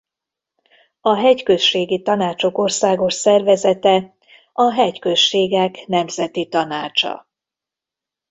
[1.01, 4.15] A hegyközségi tanácsok országos szervezete
[4.53, 7.29] a Hegyközségek Nemzeti Tanácsa.